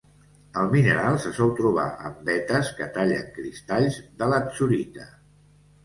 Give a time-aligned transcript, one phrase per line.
[0.61, 5.11] El mineral se sol trobar en vetes que tallen cristalls de latzurita.